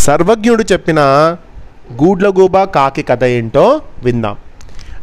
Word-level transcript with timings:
సర్వజ్ఞుడు 0.00 0.64
చెప్పిన 0.72 1.00
గూడ్లగూబ 2.02 2.62
కాకి 2.62 3.02
కథ 3.02 3.24
ఏంటో 3.24 3.80
విందాం. 4.04 4.36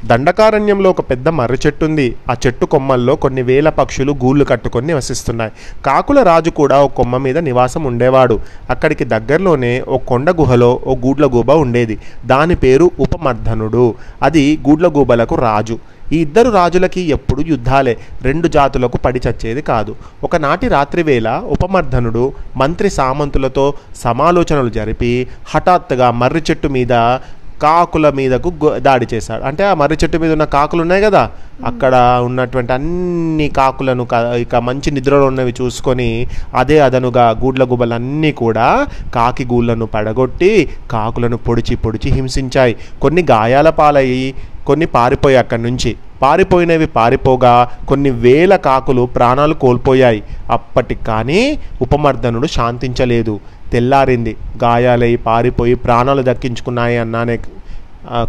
దండకారణ్యంలో 0.06 0.90
ఒక 0.90 1.00
పెద్ద 1.00 1.30
మర్రి 1.30 1.58
చెట్టు 1.66 1.86
ఉంది. 1.86 2.16
ఆ 2.32 2.36
చెట్టు 2.48 2.66
కొమ్మల్లో 2.66 3.16
కొన్ని 3.16 3.42
వేల 3.42 3.70
పక్షులు 3.70 4.12
గూళ్ళు 4.12 4.46
కట్టుకొని 4.46 4.88
నివసిస్తున్నాయి. 4.88 5.52
కాకుల 5.86 6.24
రాజు 6.24 6.50
కూడా 6.50 6.82
ఒక 6.82 6.94
కొమ్మ 6.94 7.18
మీద 7.18 7.38
నివాసం 7.38 7.84
ఉండేవాడు. 7.84 8.40
అక్కడికి 8.70 9.06
దగ్గరలోనే 9.06 9.82
ఓ 9.88 9.98
కొండ 9.98 10.30
గుహలో 10.30 10.80
ఓ 10.88 10.96
గూడ్లగూబ 10.96 11.52
ఉండేది. 11.52 11.98
దాని 12.26 12.56
పేరు 12.56 12.92
ఉపమర్ధనుడు. 13.00 13.96
అది 14.24 14.60
గూడ్లగూబలకు 14.70 15.36
రాజు. 15.36 15.80
ఈ 16.14 16.22
ఇద్దరు 16.22 16.50
రాజులకి 16.50 17.02
ఎప్పుడు 17.02 17.42
యుద్ధాలే. 17.42 17.98
రెండు 18.22 18.48
జాతులకు 18.48 18.98
పడి 18.98 19.22
చచ్చేది 19.28 19.62
కాదు. 19.62 19.96
ఒకనాటి 20.24 20.68
రాత్రివేళ 20.68 21.42
ఉపమర్ధనుడు 21.46 22.34
మంత్రి 22.58 22.90
సామంతులతో 22.90 23.74
సమాలోచనలు 23.96 24.70
జరిపి 24.70 25.28
హఠాత్తుగా 25.56 26.12
మర్రి 26.12 26.44
చెట్టు 26.50 26.68
మీద 26.68 27.18
కాకుల 27.62 28.10
మీదకు 28.10 28.54
దాడి 28.78 29.08
చేశాడు. 29.14 29.44
అంటే 29.44 29.64
ఆ 29.64 29.74
మర్రి 29.74 29.98
చెట్టు 30.04 30.18
మీద 30.18 30.32
ఉన్న 30.32 30.44
కాకులు 30.44 30.82
ఉన్నాయి 30.82 31.04
కదా? 31.04 31.32
అక్కడ 31.66 32.22
ఉన్నటువంటి 32.26 32.74
అన్ని 32.74 33.50
కాకులను 33.50 34.08
ఇక 34.36 34.56
మంచి 34.56 34.92
నిద్రలో 34.92 35.26
ఉన్నవి 35.26 35.54
చూసుకొని 35.62 36.28
అదే 36.56 36.80
అదనుగా 36.80 37.30
గూడ్ల 37.30 37.64
గుబలన్నీ 37.64 38.32
కూడా 38.32 38.88
కాకి 39.16 39.46
గూళ్ళను 39.46 39.86
పడగొట్టి 39.86 40.70
కాకులను 40.92 41.38
పొడిచి 41.38 41.76
పొడిచి 41.76 42.12
హింసించాయి. 42.12 42.76
కొన్ని 43.02 43.26
గాయాల 43.32 43.70
పాలయ్యి 43.70 44.34
కొన్ని 44.68 44.86
పారిపోయాయి 44.86 45.40
అక్కడి 45.40 45.62
నుంచి. 45.62 45.96
పారిపోయినవి 46.22 46.86
పారిపోగా 46.86 47.70
కొన్ని 47.88 48.10
వేల 48.10 48.56
కాకులు 48.56 49.06
ప్రాణాలు 49.06 49.54
కోల్పోయాయి. 49.54 50.24
అప్పటికి 50.52 51.06
కానీ 51.06 51.60
ఉపమర్దనుడు 51.82 52.48
శాంతించలేదు. 52.48 53.40
తెల్లారింది. 53.72 54.36
గాయాలై 54.64 55.16
పారిపోయి 55.16 55.76
ప్రాణాలు 55.76 56.24
దక్కించుకున్నాయి 56.26 56.98
అన్నానే 56.98 57.40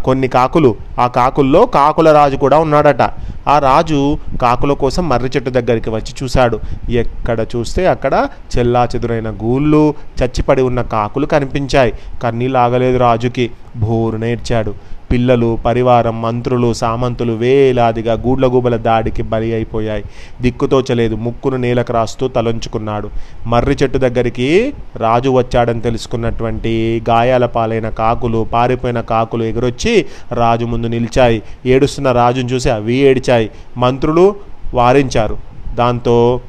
కొన్ని 0.05 0.27
కాకులు. 0.27 0.75
ఆ 0.99 1.07
కాకుల్లో 1.07 1.65
కాకుల 1.65 2.11
రాజు 2.11 2.35
కూడా 2.35 2.57
ఉన్నాడట. 2.59 3.01
ఆ 3.47 3.59
రాజు 3.59 4.17
కాకుల 4.41 4.73
కోసం 4.73 5.09
మర్రి 5.09 5.29
చెట్టు 5.35 5.49
దగ్గరికి 5.49 5.89
వచ్చి 5.89 6.13
చూశాడు. 6.23 6.59
ఎక్కడ 6.89 7.39
చూస్తే 7.55 7.87
అక్కడ 7.87 8.27
చెల్లా 8.57 8.87
చెదురైన 8.95 9.29
గూళ్ళు 9.29 9.93
చచ్చిపడి 10.23 10.61
ఉన్న 10.61 10.81
కాకులు 10.81 11.25
కనిపించాయి. 11.25 11.93
కన్నీళ్ళు 12.23 12.57
ఆగలేదు 12.57 12.97
రాజుకి. 12.97 13.51
భోరు 13.77 14.17
నేర్చాడు. 14.17 14.73
పిల్లలు 15.11 15.59
పరివారం 15.65 16.21
మంత్రులు 16.21 16.73
సామంతులు 16.73 17.33
వేలాదిగా 17.33 18.13
గూడ్లగూబల 18.13 18.75
దాడికి 18.75 19.23
బలి 19.23 19.53
అయిపోయాయి. 19.53 20.03
దిక్కుతోచలేదు 20.41 21.15
ముక్కును 21.15 21.57
నేలకు 21.57 21.93
రాస్తూ 21.93 22.27
తలంచుకున్నాడు. 22.27 23.09
మర్రి 23.47 23.77
చెట్టు 23.83 23.97
దగ్గరికి 23.97 24.73
రాజు 24.95 25.29
వచ్చాడని 25.29 25.81
తెలుసుకున్నటువంటి 25.81 27.03
గాయాల 27.09 27.45
పాలైన 27.45 27.89
కాకులు 27.89 28.47
పారిపోయిన 28.53 29.01
కాకులు 29.01 29.43
ఎగురొచ్చి 29.43 30.05
రాజు 30.33 30.65
ముందు 30.65 30.87
నిలిచాయి. 30.87 31.41
ఏడుస్తున్న 31.65 32.11
రాజును 32.11 32.47
చూసి 32.47 32.69
అవి 32.69 32.95
ఏడిచాయి. 32.95 33.49
మంత్రులు 33.77 34.35
వారించారు. 34.73 35.37
దాంతో 35.75 36.41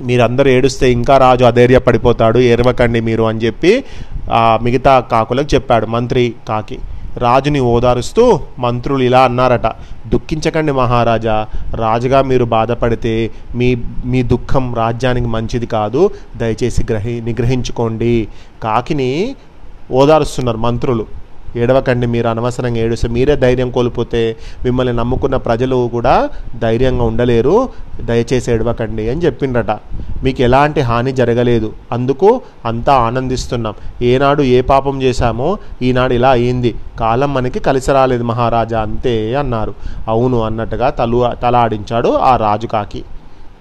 మీరందరూ 0.00 0.50
ఏడుస్తే 0.50 0.92
ఇంకా 0.92 1.16
రాజు 1.18 1.44
అధైర్యపడిపోతాడు. 1.44 2.38
ఎరవకండి 2.38 3.00
మీరు 3.00 3.22
అని 3.22 3.38
చెప్పి 3.38 3.84
ఆ 4.32 4.58
మిగతా 4.62 5.00
కాకులకు 5.00 5.54
చెప్పాడు. 5.54 5.86
మంత్రి 5.86 6.34
కాకి. 6.48 6.78
రాజుని 7.18 7.60
ఓదారుస్తూ 7.60 8.40
మంత్రులు 8.58 9.02
ఇలా 9.02 9.20
అన్నారట 9.20 9.66
దుఃఖించకండి 10.06 10.72
మహారాజా 10.72 11.46
రాజుగా 11.74 12.22
మీరు 12.22 12.44
బాధపడితే 12.44 13.30
మీ 13.54 13.76
మీ 14.04 14.22
దుఃఖం 14.22 14.74
రాజ్యానికి 14.74 15.26
మంచిది 15.26 15.66
కాదు 15.66 16.10
దయచేసి 16.36 16.84
గ్రహి 16.90 17.20
నిగ్రహించుకోండి. 17.20 18.28
కాకిని 18.62 19.36
ఓదారుస్తున్నారు 19.92 20.56
మంత్రులు. 20.56 21.06
ఏడవకండి 21.56 22.06
మీరు 22.06 22.28
అనవసరంగా 22.28 22.78
ఏడుస్తే 22.78 23.08
మీరే 23.08 23.36
ధైర్యం 23.36 23.70
కోల్పోతే 23.70 24.36
మిమ్మల్ని 24.64 24.92
నమ్ముకున్న 24.92 25.36
ప్రజలు 25.36 25.88
కూడా 25.92 26.30
ధైర్యంగా 26.58 27.04
ఉండలేరు. 27.04 27.68
దయచేసి 28.00 28.52
ఏడవకండి 28.52 29.10
అని 29.10 29.20
చెప్పిండ్రట. 29.20 29.70
మీకు 30.24 30.42
ఎలాంటి 30.42 30.80
హాని 30.80 31.12
జరగలేదు. 31.12 31.72
అందుకు 31.92 32.40
అంతా 32.66 32.94
ఆనందిస్తున్నాం. 32.94 33.74
ఏనాడు 34.02 34.42
ఏ 34.42 34.60
పాపం 34.60 35.02
చేశామో 35.02 35.58
ఈనాడు 35.82 36.14
ఇలా 36.14 36.30
అయింది. 36.30 36.74
కాలం 37.00 37.34
మనకి 37.34 37.58
కలిసి 37.60 37.92
రాలేదు 37.92 38.22
మహారాజా 38.22 38.80
అంతే 38.80 39.34
అన్నారు. 39.34 39.74
అవును 40.08 40.42
అన్నట్టుగా 40.42 40.90
తలు 40.90 41.30
తలాడించాడు 41.42 42.08
ఆ 42.08 42.36
రాజు 42.36 42.66
కాకి 42.66 43.04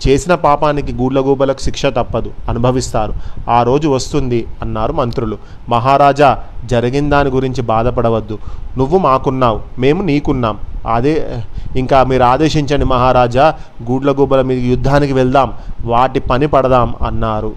చేసిన 0.07 0.33
పాపానికి 0.35 0.91
గూడ్లగూబలకు 0.93 1.59
శిక్ష 1.59 1.85
తప్పదు 1.85 2.29
అనుభవిస్తారు. 2.49 3.13
ఆ 3.49 3.63
రోజు 3.63 3.87
వస్తుంది 3.87 4.47
అన్నారు 4.61 4.93
మంత్రులు. 4.93 5.37
మహారాజా 5.69 6.29
జరిగిన 6.65 7.09
దాని 7.09 7.29
గురించి 7.29 7.61
బాధపడవద్దు. 7.61 8.37
నువ్వు 8.77 8.97
మాకున్నావు 8.97 9.59
మేము 9.79 10.01
నీకున్నాం. 10.01 10.57
అదే 10.87 11.15
ఇంకా 11.75 12.03
మీరు 12.03 12.23
ఆదేశించండి 12.23 12.85
మహారాజా 12.85 13.45
గూడ్లగూబల 13.89 14.41
మీద 14.41 14.59
యుద్ధానికి 14.65 15.13
వెళ్దాం 15.13 15.49
వాటి 15.85 16.19
పని 16.19 16.47
పడదాం 16.47 16.95
అన్నారు. 17.07 17.51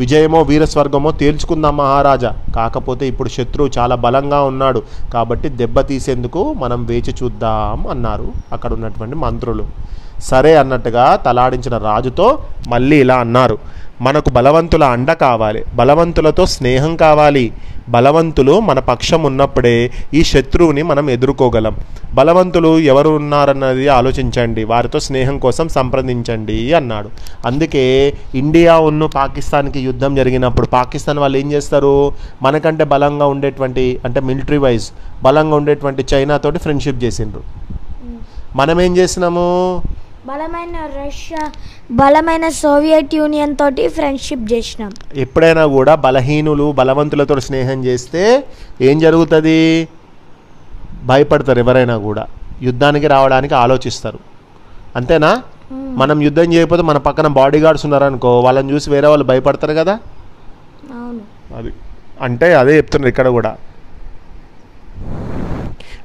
విజయమో 0.00 0.42
వీరస్వర్గమో 0.42 1.10
తేల్చుకుందాం 1.12 1.76
మహారాజా. 1.76 2.30
కాకపోతే 2.56 3.08
ఇప్పుడు 3.08 3.28
శత్రువు 3.28 3.70
చాలా 3.78 3.94
బలంగా 3.94 4.42
ఉన్నాడు 4.42 4.82
కాబట్టి 5.14 5.48
దెబ్బ 5.48 5.80
తీసేందుకు 5.80 6.42
మనం 6.52 6.84
వేచి 6.84 7.14
చూద్దాం 7.22 7.86
అన్నారు 7.90 8.32
అక్కడ 8.52 8.72
ఉన్నటువంటి 8.72 9.16
మంత్రులు. 9.16 9.66
సరే 10.20 10.56
అన్నట్టుగా 10.56 11.16
తలాడించిన 11.16 11.78
రాజుతో 11.78 12.38
మళ్ళీ 12.68 13.00
ఇలా 13.00 13.16
అన్నారు. 13.16 13.58
మనకు 14.00 14.30
బలవంతుల 14.30 14.84
అండ 14.84 15.12
కావాలి. 15.12 15.64
బలవంతులతో 15.74 16.46
స్నేహం 16.46 16.96
కావాలి. 16.96 17.52
బలవంతులు 17.88 18.60
మన 18.60 18.78
పక్షం 18.78 19.22
ఉన్నప్పుడే 19.22 19.90
ఈ 20.14 20.24
శత్రువుని 20.24 20.82
మనం 20.82 21.10
ఎదుర్కోగలం. 21.10 21.76
బలవంతులు 22.14 22.78
ఎవరు 22.78 23.08
ఉన్నారన్నది 23.08 23.88
ఆలోచించండి. 23.88 24.64
వారితో 24.64 25.00
స్నేహం 25.00 25.38
కోసం 25.38 25.68
సంప్రదించండి 25.68 26.74
అన్నాడు. 26.74 27.08
అందుకే 27.46 28.14
ఇండియా 28.34 28.78
ఉన్న 28.78 29.06
పాకిస్తాన్కి 29.06 29.80
యుద్ధం 29.80 30.14
జరిగినప్పుడు 30.14 30.66
పాకిస్తాన్ 30.66 31.18
వాళ్ళు 31.18 31.38
ఏం 31.38 31.52
చేస్తారు? 31.52 32.12
మనకంటే 32.42 32.84
బలంగా 32.84 33.26
ఉండేటువంటి 33.26 34.00
అంటే 34.04 34.20
మిలిటరీ 34.20 34.56
వైజ్ 34.56 34.90
బలంగా 35.22 35.56
ఉండేటువంటి 35.56 36.06
చైనాతోటి 36.14 36.58
ఫ్రెండ్షిప్ 36.58 37.04
చేసిండ్రు. 37.04 37.42
మనం 38.56 38.80
ఏం 38.80 38.96
చేసినాము? 38.96 39.80
బలమైన 40.30 40.88
రష్యా 40.98 41.52
బలమైన 41.90 42.48
సోవియట్ 42.48 43.14
యూనియన్ 43.14 43.56
తోటి 43.56 43.88
ఫ్రెండ్షిప్ 43.88 44.52
చేసినాం. 44.52 44.92
ఎప్పుడైనా 45.14 45.66
కూడా 45.66 45.94
బలహీనులు 45.94 46.72
బలవంతులతో 46.72 47.40
స్నేహం 47.40 47.84
చేస్తే 47.84 48.44
ఏం 48.80 48.98
జరుగుతుంది? 48.98 49.88
భయపడతారు 51.04 51.58
ఎవరైనా 51.58 51.96
కూడా. 51.96 52.26
యుద్ధానికి 52.62 53.06
రావడానికి 53.06 53.54
ఆలోచిస్తారు. 53.54 54.18
అంతేనా? 54.96 55.42
మనం 55.72 56.22
యుద్ధం 56.22 56.52
చేయకపోతే 56.52 56.82
మన 56.82 56.98
పక్కన 56.98 57.26
బాడీ 57.26 57.58
గార్డ్స్ 57.58 57.86
ఉన్నారనుకో 57.86 58.40
వాళ్ళని 58.40 58.72
చూసి 58.72 58.90
వేరే 58.90 59.06
వాళ్ళు 59.06 59.24
భయపడతారు 59.24 59.72
కదా? 59.72 59.98
అది. 61.56 61.72
అంటే 62.20 62.54
అదే 62.54 62.76
చెప్తున్నారు 62.76 63.08
ఇక్కడ 63.08 63.28
కూడా. 63.28 63.56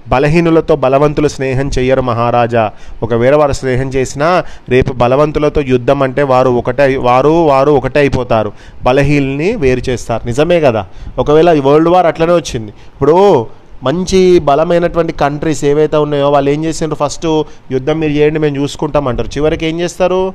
బలహీనులతో 0.07 0.75
బలవంతులు 0.75 1.27
స్నేహం 1.27 1.67
చెయ్యరు 1.67 2.01
మహారాజా. 2.01 2.71
ఒకవేళ 3.03 3.35
వారు 3.35 3.51
స్నేహం 3.51 3.88
చేసినా 3.88 4.43
రేపు 4.69 4.93
బలవంతులతో 4.93 5.61
యుద్ధం 5.61 6.03
అంటే 6.03 6.23
వారు 6.23 6.49
ఒకటే 6.49 6.97
వారు 6.97 7.29
వారు 7.29 7.71
ఒకటే 7.71 7.99
అయిపోతారు. 7.99 8.51
బలహీనుల్ని 8.83 9.55
వేరు 9.55 9.89
చేస్తారు. 9.89 10.25
నిజమే 10.25 10.59
కదా? 10.59 10.85
ఒకవేళ 11.19 11.61
వరల్డ్ 11.61 11.89
వార్ 11.89 12.05
అట్లనే 12.05 12.33
వచ్చింది. 12.33 12.69
ఇప్పుడు 12.69 13.47
మంచి 13.83 14.39
బలమైనటువంటి 14.39 15.13
కంట్రీస్ 15.13 15.66
ఏవైతే 15.66 15.97
ఉన్నాయో 15.97 16.29
వాళ్ళు 16.29 16.51
ఏం 16.51 16.66
చేసిండ్రు? 16.66 16.97
ఫస్ట్ 17.05 17.25
యుద్ధం 17.72 17.99
మీరు 17.99 18.11
చేయండి 18.11 18.39
మేము 18.39 18.57
చూసుకుంటాం 18.57 19.07
అంటారు. 19.07 19.27
చివరికి 19.27 19.66
ఏం 19.66 19.79
చేస్తారు? 19.79 20.33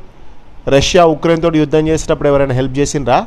రష్యా 0.68 1.04
ఉక్రెయిన్ 1.04 1.42
తోటి 1.42 1.58
యుద్ధం 1.58 1.88
చేసేటప్పుడు 1.88 2.28
ఎవరైనా 2.28 2.54
హెల్ప్ 2.54 2.78
చేసిండ్రా? 2.78 3.26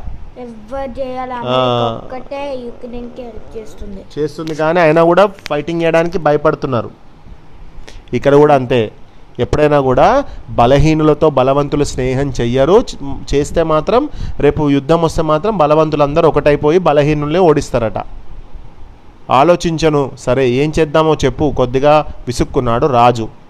చేస్తుంది. 4.19 4.55
కానీ 4.55 4.79
అయినా 4.79 5.03
కూడా 5.03 5.25
ఫైటింగ్ 5.25 5.81
చేయడానికి 5.81 6.17
భయపడుతున్నారు. 6.17 6.89
ఇక్కడ 8.13 8.35
కూడా 8.35 8.55
అంతే. 8.55 8.91
ఎప్పుడైనా 9.39 9.79
కూడా 9.79 10.25
బలహీనులతో 10.49 11.29
బలవంతులు 11.29 11.83
స్నేహం 11.83 12.33
చెయ్యరు. 12.41 12.83
చేస్తే 13.35 13.63
మాత్రం 13.63 14.09
రేపు 14.39 14.69
యుద్ధం 14.69 15.01
వస్తే 15.01 15.21
మాత్రం 15.21 15.57
బలవంతులందరూ 15.57 16.27
ఒకటైపోయి 16.27 16.79
బలహీనుల్ని 16.79 17.39
ఓడిస్తారట. 17.39 18.05
ఆలోచించను. 19.29 20.11
సరే 20.19 20.49
ఏం 20.49 20.73
చేద్దామో 20.79 21.13
చెప్పు. 21.25 21.53
కొద్దిగా 21.57 22.13
విసుక్కున్నాడు 22.27 22.87
రాజు. 22.87 23.42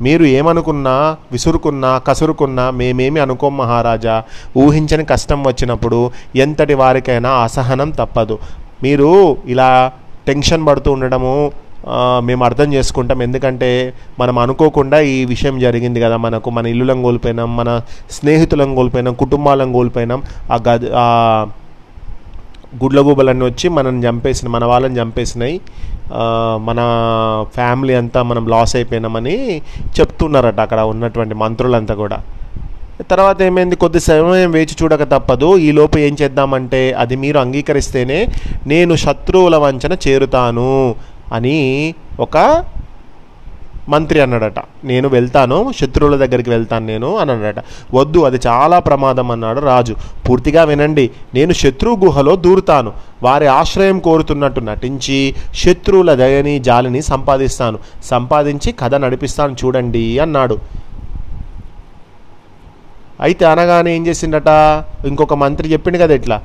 మీరు 0.00 0.24
ఏమనుకున్నా 0.24 0.94
విసురుకున్నా 1.32 1.98
కసురుకున్నా 1.98 2.70
మేమేమి 2.70 3.20
అనుకోం 3.20 3.56
మహారాజా. 3.56 4.22
ఊహించని 4.58 5.04
కష్టం 5.04 5.40
వచ్చినప్పుడు 5.44 6.10
ఎంతటి 6.36 6.74
వారికైనా 6.74 7.30
అసహనం 7.46 7.90
తప్పదు. 7.90 8.38
మీరు 8.82 9.10
ఇలా 9.46 9.92
టెన్షన్ 10.26 10.66
పడుతూ 10.66 10.92
ఉండడము 10.92 11.34
మేము 12.28 12.42
అర్థం 12.44 12.68
చేసుకుంటాం. 12.74 13.22
ఎందుకంటే 13.22 13.68
మనం 14.18 14.38
అనుకోకుండా 14.38 15.00
ఈ 15.00 15.24
విషయం 15.24 15.58
జరిగింది 15.58 16.00
కదా 16.00 16.16
మనకు. 16.16 16.50
మన 16.56 16.66
ఇల్లులను 16.66 17.02
కోల్పోయినాం 17.02 17.56
మన 17.56 17.80
స్నేహితులను 18.10 18.74
కోల్పోయినాం 18.74 19.14
కుటుంబాలను 19.14 19.72
కోల్పోయినాం. 19.72 20.22
ఆ 20.52 20.58
గది 20.68 20.90
గుడ్లగూబలన్నీ 22.82 23.44
వచ్చి 23.44 23.68
మనం 23.76 23.94
చంపేసిన 24.04 24.48
మన 24.48 24.64
వాళ్ళని 24.64 24.96
చంపేసినాయి. 25.00 25.60
మన 26.58 26.80
ఫ్యామిలీ 27.54 27.94
అంతా 27.94 28.22
మనం 28.22 28.48
లాస్ 28.48 28.76
అయిపోయినామని 28.76 29.62
చెప్తున్నారట 30.00 30.60
అక్కడ 30.60 30.80
ఉన్నటువంటి 30.80 31.34
మంత్రులంతా 31.34 31.94
కూడా. 31.94 32.18
తర్వాత 33.10 33.42
ఏమైంది? 33.42 33.76
కొద్ది 33.76 34.00
సమయం 34.00 34.50
వేచి 34.50 34.74
చూడక 34.82 35.02
తప్పదు. 35.02 35.56
ఈ 35.56 35.72
లోపు 35.72 35.98
ఏం 35.98 36.16
చేద్దామంటే 36.22 36.92
అది 36.92 37.16
మీరు 37.16 37.38
అంగీకరిస్తేనే 37.38 38.26
నేను 38.66 38.96
శత్రువుల 38.96 39.56
వంచన 39.56 39.96
చేరుతాను 40.08 40.94
అని 41.32 41.94
ఒక 42.20 42.64
మంత్రి 43.90 44.20
అన్నాడట. 44.20 44.58
నేను 44.84 45.08
వెళ్తాను 45.08 45.72
శత్రువుల 45.80 46.16
దగ్గరికి 46.16 46.50
వెళ్తాను 46.50 46.86
నేను 46.86 47.16
అని 47.16 47.32
అన్నాడట. 47.32 47.64
వద్దు 47.94 48.18
అది 48.18 48.40
చాలా 48.46 48.78
ప్రమాదం 48.78 49.30
అన్నాడు 49.30 49.60
రాజు. 49.60 49.94
పూర్తిగా 50.28 50.64
వినండి 50.64 51.10
నేను 51.34 51.52
శత్రువు 51.52 52.04
గుహలో 52.04 52.36
దూరుతాను. 52.36 52.92
వారి 53.22 53.46
ఆశ్రయం 53.46 53.98
కోరుతున్నట్టు 53.98 54.60
నటించి 54.60 55.34
శత్రువుల 55.54 56.14
దయని 56.14 56.58
జాలిని 56.58 57.02
సంపాదిస్తాను. 57.02 57.78
సంపాదించి 58.04 58.72
కథ 58.72 58.94
నడిపిస్తాను 58.94 59.56
చూడండి 59.64 60.18
అన్నాడు. 60.18 60.58
అయితే 63.20 63.44
అనగానే 63.44 63.96
ఏం 63.96 64.06
చేసిండట? 64.06 64.48
ఇంకొక 65.06 65.34
మంత్రి 65.34 65.72
చెప్పిండు 65.72 65.98
కదా 65.98 66.14
ఇట్లా. 66.14 66.40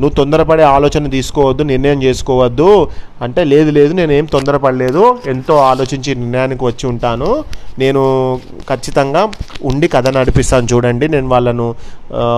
నువ్వు 0.00 0.14
తొందరపడే 0.14 0.62
ఆలోచన 0.62 1.06
తీసుకోవద్దు 1.06 1.62
నిర్ణయం 1.62 2.02
చేసుకోవద్దు. 2.02 2.88
అంటే 3.22 3.44
లేదు 3.44 3.70
లేదు 3.70 3.94
నేను 3.94 4.12
ఏం 4.12 4.24
తొందరపడలేదు. 4.24 5.18
ఎంతో 5.26 5.56
ఆలోచించి 5.56 6.14
నిర్ణయానికి 6.14 6.64
వచ్చి 6.64 6.88
ఉంటాను. 6.88 7.44
నేను 7.78 8.40
ఖచ్చితంగా 8.70 9.30
ఉండి 9.62 9.88
కథ 9.88 10.08
నడిపిస్తాను 10.08 10.66
చూడండి. 10.72 11.08
నేను 11.08 11.28
వాళ్ళను 11.28 11.74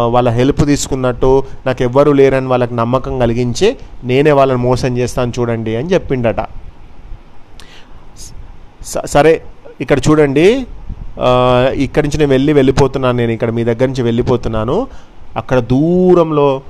వాళ్ళ 0.06 0.28
హెల్ప్ 0.28 0.66
తీసుకున్నట్టు 0.66 1.42
నాకు 1.66 1.82
ఎవ్వరూ 1.82 2.12
లేరని 2.12 2.46
వాళ్ళకి 2.46 2.76
నమ్మకం 2.76 3.18
కలిగించి 3.18 3.76
నేనే 4.04 4.32
వాళ్ళని 4.32 4.62
మోసం 4.62 4.98
చేస్తాను 4.98 5.32
చూడండి 5.38 5.76
అని 5.76 5.92
చెప్పిండట. 5.92 6.40
స- 8.86 9.04
సరే 9.04 9.42
ఇక్కడ 9.80 9.98
చూడండి. 9.98 10.66
ఇక్కడి 11.72 12.06
నుంచి 12.06 12.18
నేను 12.18 12.30
వెళ్ళి 12.30 12.52
వెళ్ళిపోతున్నాను 12.52 13.16
నేను. 13.16 13.30
ఇక్కడ 13.30 13.50
మీ 13.50 13.64
దగ్గర 13.64 13.86
నుంచి 13.86 14.02
వెళ్ళిపోతున్నాను. 14.02 14.86
అక్కడ 15.36 15.58
దూరంలో 15.58 16.62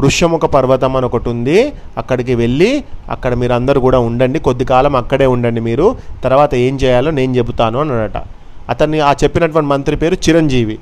ఋష్యముఖ 0.00 0.40
పర్వతం 0.40 0.96
అని 0.96 1.06
ఒకటి 1.06 1.28
ఉంది 1.28 1.72
అక్కడికి 1.98 2.34
వెళ్ళి 2.34 2.84
అక్కడ 3.10 3.34
మీరు 3.34 3.52
అందరూ 3.52 3.80
కూడా 3.80 3.98
ఉండండి. 3.98 4.38
కొద్ది 4.38 4.64
కాలం 4.64 4.96
అక్కడే 4.96 5.26
ఉండండి 5.26 5.60
మీరు. 5.60 5.96
తర్వాత 6.24 6.54
ఏం 6.54 6.76
చేయాలో 6.76 7.10
నేను 7.10 7.36
చెబుతాను 7.36 7.80
అన్నాడట. 7.80 8.22
అతన్ని 8.68 9.00
ఆ 9.00 9.12
చెప్పినటువంటి 9.12 9.68
మంత్రి 9.68 9.96
పేరు 9.96 10.14
చిరంజీవి. 10.14 10.78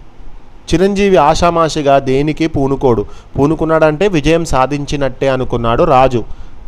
చిరంజీవి 0.74 1.16
ఆషామాషిగా 1.16 1.98
దేనికి 1.98 2.46
పూనుకోడు? 2.46 3.06
పూనుకున్నాడంటే 3.38 4.08
విజయం 4.08 4.44
సాధించినట్టే 4.44 5.28
అనుకున్నాడు 5.28 5.82
రాజు. 5.82 6.24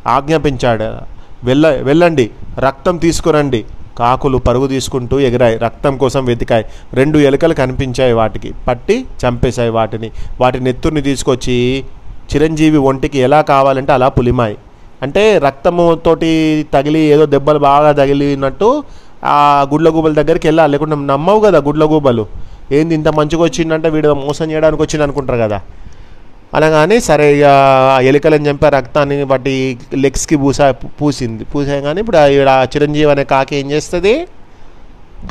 ఆజ్ఞాపించాడు. 0.06 0.84
వెళ్ళ 1.46 1.82
వెళ్ళండి. 1.82 2.30
రక్తం 2.58 2.96
తీసుకురండి. 2.96 3.64
కాకులు 3.98 4.38
పరుగు 4.38 4.66
తీసుకుంటూ 4.66 5.18
ఎగిరాయి. 5.18 5.56
రక్తం 5.56 5.96
కోసం 5.96 6.24
వెతికాయి. 6.24 6.64
రెండు 6.92 7.18
ఎలుకలు 7.18 7.54
కనిపించాయి 7.54 8.12
వాటికి. 8.12 8.54
పట్టి 8.68 9.06
చంపేశాయి 9.26 9.70
వాటిని. 9.70 10.10
వాటి 10.40 10.60
నెత్తుర్ని 10.60 11.02
తీసుకొచ్చి 11.02 11.84
చిరంజీవి 12.34 12.78
ఒంటికి 12.90 13.18
ఎలా 13.18 13.40
కావాలంటే 13.40 13.92
అలా 13.92 14.08
పులిమాయి. 14.08 14.56
అంటే 15.02 15.38
రక్తముతోటి 15.38 16.30
తగిలి 16.74 16.98
ఏదో 16.98 17.26
దెబ్బలు 17.26 17.58
బాగా 17.58 17.92
తగిలినట్టు 17.92 18.68
ఆ 19.24 19.66
గుడ్లగూబల 19.72 20.12
దగ్గరికి 20.12 20.46
వెళ్ళాలి. 20.46 20.72
లేకుంటే 20.72 20.96
నమ్మవు 21.14 21.40
కదా 21.40 21.58
గుడ్లగూబలు. 21.58 22.24
ఏంది 22.76 22.94
ఇంత 22.94 23.08
మంచిగా 23.08 23.42
వచ్చిందంటే 23.42 23.88
వీడు 23.88 24.14
మోసం 24.14 24.50
చేయడానికి 24.50 24.82
వచ్చింది 24.82 25.04
అనుకుంటారు 25.04 25.38
కదా. 25.38 25.58
అనగానే 26.54 27.00
సరే 27.00 27.26
ఇక 27.36 27.44
ఆ 27.94 28.00
ఎలుకలను 28.00 28.44
చంపే 28.48 28.68
రక్తాన్ని 28.68 29.22
వాటి 29.22 29.54
లెగ్స్కి 29.94 30.36
పూసా 30.36 30.66
పూసింది. 31.00 31.44
పూసాగానే 31.44 32.00
ఇప్పుడు 32.00 32.18
ఇక్కడ 32.34 32.66
చిరంజీవి 32.76 33.10
అనే 33.10 33.24
కాకి 33.24 33.56
ఏం 33.56 33.70
చేస్తుంది? 33.70 34.14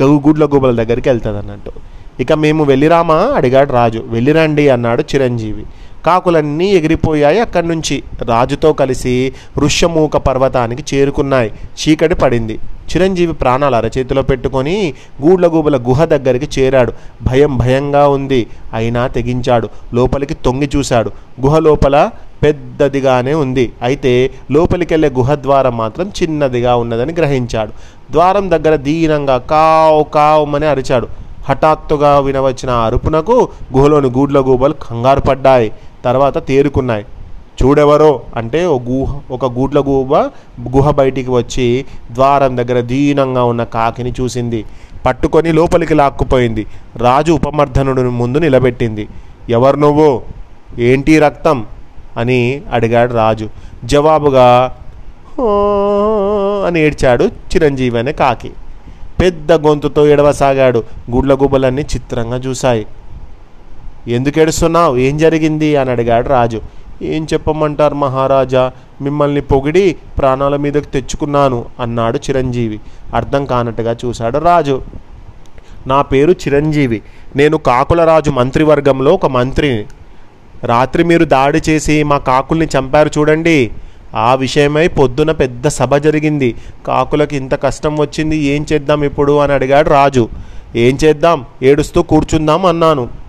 గగు 0.02 0.16
గుడ్ల 0.26 0.44
గుబల 0.44 0.72
దగ్గరికి 0.82 1.08
వెళ్తుంది 1.08 1.38
అన్నట్టు 1.38 1.72
ఇక 2.20 2.32
మేము 2.32 2.64
వెళ్ళిరామా? 2.64 3.18
అడిగాడు 3.38 3.72
రాజు. 3.72 4.00
వెళ్ళిరండి 4.06 4.68
అన్నాడు 4.68 5.02
చిరంజీవి. 5.02 5.64
కాకులన్నీ 6.06 6.70
ఎగిరిపోయాయి. 6.70 7.40
అక్కడి 7.40 7.68
నుంచి 7.68 8.02
రాజుతో 8.22 8.72
కలిసి 8.72 9.32
ఋష్యమూక 9.58 10.16
పర్వతానికి 10.16 10.96
చేరుకున్నాయి. 10.96 11.52
చీకటి 11.52 12.14
పడింది. 12.14 12.58
చిరంజీవి 12.86 13.32
ప్రాణాలు 13.32 13.76
అరచేతిలో 13.76 14.22
పెట్టుకొని 14.22 14.94
గూడ్లగూబల 15.22 15.76
గుహ 15.76 16.04
దగ్గరికి 16.04 16.60
చేరాడు. 16.60 16.92
భయం 17.22 17.58
భయంగా 17.58 18.08
ఉంది. 18.08 18.46
అయినా 18.74 19.06
తెగించాడు. 19.06 19.68
లోపలికి 19.94 20.34
తొంగి 20.34 20.70
చూశాడు. 20.76 21.10
గుహ 21.40 21.58
లోపల 21.58 22.10
పెద్దదిగానే 22.42 23.34
ఉంది. 23.34 23.72
అయితే 23.82 24.30
లోపలికెళ్ళే 24.50 25.08
గుహ 25.08 25.34
ద్వారం 25.34 25.76
మాత్రం 25.76 26.12
చిన్నదిగా 26.22 26.76
ఉన్నదని 26.76 27.12
గ్రహించాడు. 27.12 27.72
ద్వారం 28.12 28.50
దగ్గర 28.50 28.76
దీనంగా 28.76 29.38
కావు 29.38 30.02
కావుమని 30.02 30.66
అరిచాడు. 30.66 31.08
హఠాత్తుగా 31.48 32.18
వినవచ్చిన 32.18 32.70
అరుపునకు 32.70 33.48
గుహలోని 33.76 34.08
గూడ్ల 34.08 34.38
గూబలు 34.38 34.72
కంగారు 34.72 35.20
పడ్డాయి. 35.20 35.72
తర్వాత 36.06 36.46
తేరుకున్నాయి. 36.46 37.04
చూడెవరో 37.62 38.20
అంటే 38.36 38.66
ఓ 38.66 38.78
గుహ 38.78 39.20
ఒక 39.30 39.44
గూట్ల 39.44 39.80
గూబ 39.80 40.16
గుహ 40.76 40.90
బయటికి 40.90 41.30
వచ్చి 41.30 41.84
ద్వారం 42.12 42.56
దగ్గర 42.56 42.80
దీనంగా 42.80 43.44
ఉన్న 43.44 43.64
కాకిని 43.64 44.12
చూసింది. 44.20 44.64
పట్టుకొని 45.06 45.52
లోపలికి 45.52 45.94
లాక్కుపోయింది. 45.94 46.66
రాజు 46.96 47.32
ఉపమర్ధనుడు 47.32 48.02
ముందు 48.02 48.38
నిలబెట్టింది. 48.38 49.08
ఎవరు 49.50 49.76
నువ్వు? 49.76 50.22
ఏంటి 50.78 51.18
రక్తం? 51.18 51.66
అని 52.16 52.62
అడిగాడు 52.72 53.14
రాజు. 53.14 53.48
జవాబుగా 53.84 54.76
అని 56.66 56.80
ఏడ్చాడు 56.80 57.24
చిరంజీవి 57.24 57.98
అనే 57.98 58.12
కాకి. 58.12 58.50
పెద్ద 59.20 59.52
గొంతుతో 59.52 60.06
ఎడవసాగాడు 60.06 60.84
గుడ్ల 61.10 61.34
గుబ్బలన్నీ 61.34 61.82
చిత్రంగా 61.82 62.36
చూశాయి. 62.36 62.86
ఎందుకు 64.08 64.40
ఏడుస్తున్నావు? 64.40 64.96
ఏం 64.96 65.18
జరిగింది? 65.18 65.76
అని 65.76 65.90
అడిగాడు 65.90 66.28
రాజు. 66.28 66.60
ఏం 67.02 67.26
చెప్పమంటారు 67.32 67.94
మహారాజా? 67.94 68.72
మిమ్మల్ని 69.00 69.40
పొగిడి 69.40 69.96
ప్రాణాల 70.18 70.56
మీదకి 70.56 70.86
తెచ్చుకున్నాను 70.86 71.64
అన్నాడు 71.80 72.16
చిరంజీవి. 72.16 72.80
అర్థం 73.14 73.44
కానట్టుగా 73.44 73.96
చూశాడు 74.04 74.38
రాజు. 74.38 74.82
నా 75.86 76.02
పేరు 76.02 76.32
చిరంజీవి. 76.32 77.02
నేను 77.36 77.56
కాకుల 77.56 78.04
రాజు 78.04 78.30
మంత్రివర్గంలో 78.30 79.14
ఒక 79.14 79.26
మంత్రిని. 79.26 79.84
రాత్రి 80.64 81.04
మీరు 81.04 81.24
దాడి 81.24 81.62
చేసి 81.68 82.02
మా 82.02 82.18
కాకుల్ని 82.18 82.68
చంపారు 82.78 83.10
చూడండి. 83.18 83.70
ఆ 84.14 84.34
విషయమై 84.34 84.88
పొద్దున 84.88 85.30
పెద్ద 85.30 85.68
సభ 85.68 85.96
జరిగింది. 85.96 86.54
కాకులకు 86.86 87.34
ఇంత 87.34 87.62
కష్టం 87.62 87.96
వచ్చింది 87.96 88.36
ఏం 88.36 88.66
చేద్దాం 88.72 89.04
ఇప్పుడు? 89.04 89.38
అని 89.38 89.52
అడిగాడు 89.52 89.90
రాజు. 89.90 90.28
ఏం 90.76 90.98
చేద్దాం? 91.04 91.44
ఏడుస్తూ 91.62 92.02
కూర్చుందాం 92.02 92.66
అన్నాను. 92.66 93.25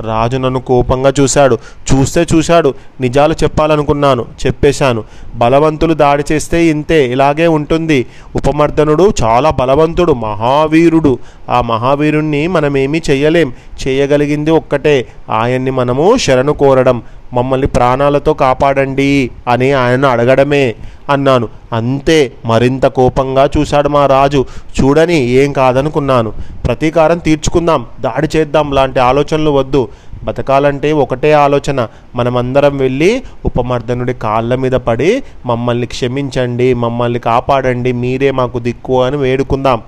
రాజు 0.00 0.36
నన్ను 0.36 0.60
కోపంగా 0.60 1.12
చూశాడు. 1.20 1.58
చూస్తే 1.94 2.26
చూశాడు. 2.34 2.74
నిజాలు 3.00 3.34
చెప్పాలనుకున్నాను. 3.42 4.24
చెప్పేశాను. 4.46 5.04
బలవంతులు 5.34 5.94
దాడి 5.94 6.24
చేస్తే 6.32 6.64
ఇంతే. 6.64 7.12
ఇలాగే 7.12 7.46
ఉంటుంది. 7.46 8.06
ఉపమర్దనుడు 8.36 9.12
చాలా 9.22 9.50
బలవంతుడు 9.50 10.12
మహావీరుడు. 10.12 11.18
ఆ 11.50 11.60
మహావీరుణ్ణి 11.60 12.46
మనమేమీ 12.46 13.02
చెయ్యలేం 13.10 13.52
చేయగలిగింది 13.88 14.50
ఒక్కటే. 14.50 15.08
ఆయన్ని 15.30 15.70
మనము 15.70 16.16
శరణు 16.16 16.52
కోరడం. 16.52 17.02
మమ్మల్ని 17.32 17.66
ప్రాణాలతో 17.66 18.34
కాపాడండి 18.34 19.30
అని 19.48 19.72
ఆయన 19.72 20.06
అడగడమే 20.06 20.74
అన్నాను. 21.10 21.48
అంతే 21.72 22.32
మరింత 22.46 22.86
కోపంగా 22.86 23.48
చూశాడు 23.56 23.88
మా 23.88 24.06
రాజు. 24.06 24.44
చూడని 24.80 25.18
ఏం 25.42 25.52
కాదనుకున్నాను. 25.52 26.32
ప్రతీకారం 26.66 27.18
తీర్చుకుందాం 27.18 27.86
దాడి 28.00 28.28
చేద్దాం 28.36 28.72
లాంటి 28.72 29.00
ఆలోచనలు 29.00 29.50
వద్దు. 29.50 29.88
బతకాలంటే 30.24 30.92
ఒకటే 30.92 31.32
ఆలోచన. 31.32 31.86
మనమందరం 32.14 32.76
వెళ్ళి 32.76 33.22
ఉపమర్దనుడి 33.44 34.14
కాళ్ళ 34.14 34.54
మీద 34.54 34.72
పడి 34.72 35.22
మమ్మల్ని 35.46 35.86
క్షమించండి 35.86 36.74
మమ్మల్ని 36.74 37.18
కాపాడండి 37.18 37.92
మీరే 37.92 38.30
మాకు 38.30 38.58
దిక్కు 38.58 39.02
అని 39.02 39.16
వేడుకుందాం 39.16 39.80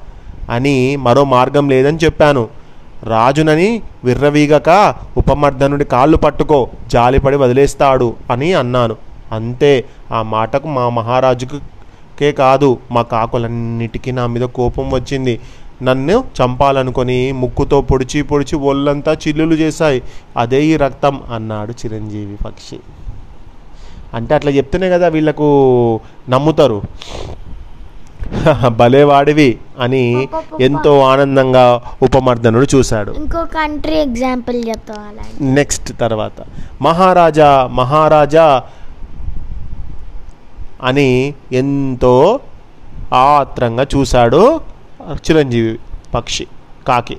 అని 0.50 0.96
మరో 0.96 1.24
మార్గం 1.24 1.68
లేదని 1.68 1.98
చెప్పాను. 2.04 2.48
రాజునని 3.04 3.82
విర్రవీగక 4.04 4.94
ఉపమర్దనుడి 5.16 5.84
కాళ్ళు 5.84 6.16
పట్టుకో 6.16 6.68
జాలిపడి 6.86 7.36
వదిలేస్తాడు 7.36 8.14
అని 8.30 8.52
అన్నాను. 8.52 8.96
అంతే 9.32 9.84
ఆ 10.12 10.22
మాటకు 10.22 10.68
మా 10.68 10.88
మహారాజుకే 10.88 12.32
కాదు 12.32 12.78
మా 12.90 13.02
కాకులన్నిటికీ 13.02 14.12
నా 14.12 14.26
మీద 14.26 14.42
కోపం 14.42 14.90
వచ్చింది. 14.90 15.40
నన్ను 15.82 16.24
చంపాలనుకొని 16.38 17.32
ముక్కుతో 17.32 17.80
పొడిచి 17.80 18.22
పొడిచి 18.22 18.56
ఒళ్ళంతా 18.56 19.12
చిల్లులు 19.12 19.54
చేశాయి. 19.54 20.02
అదే 20.36 20.64
ఈ 20.64 20.76
రక్తం 20.76 21.22
అన్నాడు 21.32 21.70
చిరంజీవి 21.70 22.36
పక్షి. 22.36 22.78
అంటే 24.14 24.34
అట్లా 24.34 24.50
చెప్తేనే 24.50 24.90
కదా 24.90 25.08
వీళ్ళకు 25.08 25.48
నమ్ముతారు. 26.28 26.82
భలేవాడివి 28.68 29.58
అని 29.80 30.28
ఎంతో 30.60 31.00
ఆనందంగా 31.00 31.80
ఉపమర్దనుడు 32.02 32.66
చూశాడు. 32.74 33.12
ఇంకో 33.12 33.44
కంట్రీ 33.44 33.94
ఎగ్జాంపుల్ 33.94 34.64
నెక్స్ట్ 35.40 35.98
తర్వాత. 36.00 36.42
మహారాజా 36.82 37.68
మహారాజా 37.72 38.62
అని 40.82 41.34
ఎంతో 41.52 42.40
ఆత్రంగా 43.14 43.86
చూశాడు 43.96 44.60
చిరంజీవి 45.14 45.78
పక్షి 46.14 46.46
కాకి. 46.88 47.16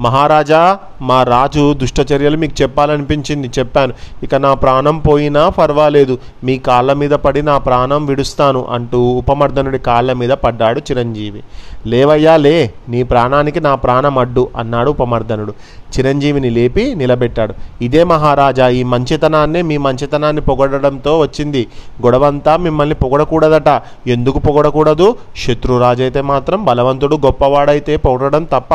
మహారాజా 0.00 0.78
మా 1.04 1.22
రాజు 1.22 1.72
దుష్టచర్యలు 1.72 2.36
మీకు 2.36 2.62
చెప్పాలనిపించింది. 2.62 3.50
చెప్పాను. 3.58 3.94
ఇక 4.22 4.34
నా 4.34 4.54
ప్రాణం 4.54 4.98
పోయినా 4.98 5.48
పర్వాలేదు 5.48 6.18
మీ 6.44 6.58
కాళ్ళ 6.58 6.92
మీద 6.92 7.10
పడి 7.10 7.42
నా 7.42 7.58
ప్రాణం 7.58 8.06
విడుస్తాను 8.06 8.66
అంటూ 8.70 9.02
ఉపమర్దనుడి 9.02 9.78
కాళ్ళ 9.78 10.12
మీద 10.12 10.30
పడ్డాడు 10.30 10.78
చిరంజీవి. 10.78 11.42
లేవయ్యా 11.86 12.36
లే. 12.36 12.72
నీ 12.88 13.02
ప్రాణానికి 13.02 13.60
నా 13.60 13.74
ప్రాణం 13.74 14.18
అడ్డు 14.18 14.48
అన్నాడు 14.56 14.90
ఉపమర్దనుడు. 14.90 15.54
చిరంజీవిని 15.98 16.50
లేపి 16.50 16.94
నిలబెట్టాడు. 16.94 17.54
ఇదే 17.82 18.04
మహారాజా 18.04 18.68
ఈ 18.68 18.82
మంచితనాన్నే 18.82 19.62
మీ 19.62 19.76
మంచితనాన్ని 19.76 20.42
పొగడడంతో 20.42 21.18
వచ్చింది. 21.18 21.66
గొడవంతా 22.04 22.56
మిమ్మల్ని 22.56 22.94
పొగడకూడదట. 22.94 23.82
ఎందుకు 24.06 24.38
పొగడకూడదు? 24.38 25.16
శత్రురాజైతే 25.36 26.20
మాత్రం 26.20 26.64
బలవంతుడు 26.64 27.16
గొప్పవాడైతే 27.16 27.96
పొగడడం 27.96 28.44
తప్ప 28.44 28.72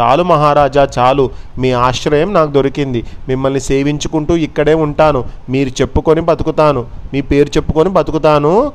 చాలు 0.00 0.22
మహారాజా 0.22 0.88
చాలు. 0.98 1.30
మీ 1.58 1.72
ఆశ్రయం 1.72 2.34
నాకు 2.34 2.50
దొరికింది. 2.50 3.04
మిమ్మల్ని 3.28 3.60
సేవించుకుంటూ 3.60 4.36
ఇక్కడే 4.36 4.74
ఉంటాను. 4.74 5.24
మీరు 5.50 5.68
చెప్పుకొని 5.68 6.20
బతుకుతాను. 6.20 6.84
మీ 7.12 7.20
పేరు 7.20 7.48
చెప్పుకొని 7.48 7.88
బతుకుతాను. 7.88 8.72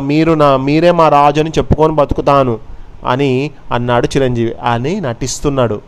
మీరు 0.00 0.32
నా 0.32 0.56
మీరే 0.56 0.90
మా 0.90 1.08
రాజు 1.08 1.40
అని 1.40 1.50
చెప్పుకొని 1.50 1.92
బతుకుతాను 1.92 2.58
అని 3.06 3.50
అన్నాడు 3.72 4.06
చిరంజీవి. 4.06 4.54
అని 4.64 5.00
నటిస్తున్నాడు. 5.00 5.80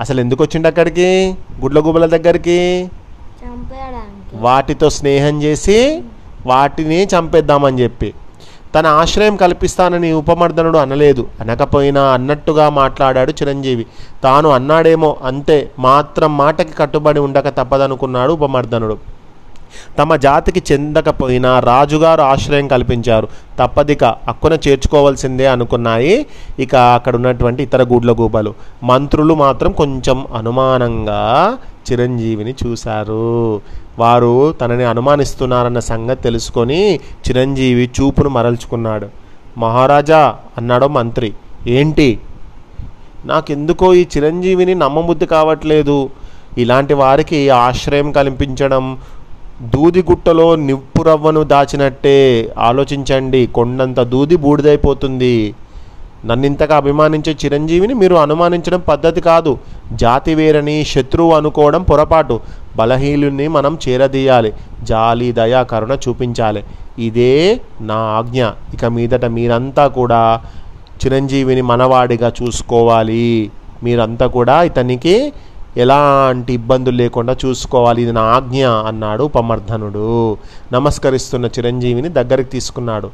అసలు 0.00 0.20
ఎందుకు 0.20 0.44
వచ్చిండు 0.44 0.68
అక్కడికి? 0.68 1.34
గుడ్లగూబల 1.60 2.06
దగ్గరికి? 2.06 2.88
చంపేయడానికి. 3.46 4.36
వాటితో 4.36 4.90
స్నేహం 4.90 5.42
చేసి 5.42 6.02
వాటిని 6.46 7.04
చంపేద్దామని 7.04 7.82
చెప్పి. 7.82 8.14
తన 8.76 8.86
ఆశ్రయం 8.86 9.36
కల్పిస్తానని 9.36 10.12
ఉపమర్దనుడు 10.12 10.78
అనలేదు. 10.78 11.26
అనకపోయినా 11.40 12.02
అన్నట్టుగా 12.02 12.68
మాట్లాడాడు 12.68 13.30
చిరంజీవి. 13.30 13.86
తాను 14.24 14.48
అన్నాడేమో 14.48 15.16
అంతే 15.24 15.70
మాత్రం 15.78 16.36
మాటకి 16.36 16.72
కట్టుబడి 16.72 17.20
ఉండక 17.20 17.48
తప్పదనుకున్నాడు 17.48 18.32
ఉపమర్దనుడు. 18.32 18.96
తమ 19.98 20.16
జాతికి 20.16 20.72
చెందకపోయినా 20.72 21.60
రాజుగారు 21.60 22.22
ఆశ్రయం 22.22 22.68
కల్పించారు. 22.68 23.28
తప్పదిక 23.58 24.04
అక్కున 24.04 24.58
చేర్చుకోవాల్సిందే 24.68 25.46
అనుకున్నాయి. 25.46 26.26
ఇక 26.58 26.74
అక్కడ 26.74 27.16
ఉన్నటువంటి 27.16 27.62
ఇతర 27.62 27.82
గూడ్ల 27.82 28.12
గూబలు. 28.12 28.54
మంత్రులు 28.82 29.34
మాత్రం 29.34 29.72
కొంచెం 29.72 30.26
అనుమానంగా 30.36 31.52
చిరంజీవిని 31.92 32.54
చూశారు. 32.66 33.60
వారు 33.98 34.52
తనని 34.52 34.84
అనుమానిస్తున్నారన్న 34.84 35.78
సంగతి 35.78 36.22
తెలుసుకొని 36.22 37.00
చిరంజీవి 37.28 37.90
చూపును 38.00 38.28
మరల్చుకున్నాడు. 38.28 39.08
మహారాజా 39.58 40.36
అన్నాడో 40.58 40.88
మంత్రి 40.88 41.32
ఏంటి? 41.66 42.18
నాకెందుకో 43.24 43.94
ఈ 43.94 44.06
చిరంజీవిని 44.16 44.74
నమ్మబుద్ధి 44.74 45.26
కావట్లేదు. 45.26 46.10
ఇలాంటి 46.58 46.94
వారికి 46.94 47.50
ఆశ్రయం 47.50 48.12
కల్పించడం 48.12 48.98
దూదిగుట్టలో 49.62 50.56
నిప్పురవ్వను 50.56 51.42
దాచినట్టే. 51.42 52.52
ఆలోచించండి 52.58 53.46
కొండంత 53.46 54.00
దూది 54.00 54.36
బూడిదైపోతుంది. 54.36 55.54
నన్నింతగా 56.24 56.76
అభిమానించే 56.76 57.36
చిరంజీవిని 57.44 57.94
మీరు 57.94 58.14
అనుమానించడం 58.14 58.80
పద్ధతి 58.80 59.20
కాదు. 59.20 59.58
జాతి 59.92 60.34
వేరని 60.34 60.84
శత్రువు 60.84 61.34
అనుకోవడం 61.34 61.82
పొరపాటు. 61.82 62.40
బలహీనుని 62.76 63.48
మనం 63.48 63.78
చేరదీయాలి. 63.88 64.52
జాలి 64.82 65.32
దయా 65.32 65.62
కరుణ 65.62 65.96
చూపించాలి. 66.08 66.64
ఇదే 66.98 67.60
నా 67.80 67.94
ఆజ్ఞ. 67.94 68.44
ఇక 68.74 68.84
మీదట 68.84 69.24
మీరంతా 69.24 69.86
కూడా 69.86 70.40
చిరంజీవిని 71.04 71.62
మనవాడిగా 71.62 72.32
చూసుకోవాలి. 72.42 73.50
మీరంతా 73.82 74.26
కూడా 74.26 74.62
ఇతనికి 74.62 75.32
ఎలాంటి 75.76 76.52
ఇబ్బందులు 76.52 76.96
లేకుండా 76.96 77.36
చూసుకోవాలి. 77.44 78.02
ఇది 78.02 78.12
నా 78.12 78.20
ఆజ్ఞ 78.20 78.66
అన్నాడు 78.66 79.24
ఉపమర్ధనుడు. 79.24 80.36
నమస్కరిస్తున్న 80.72 81.46
చిరంజీవిని 81.46 82.08
దగ్గరికి 82.08 82.50
తీసుకున్నాడు. 82.50 83.10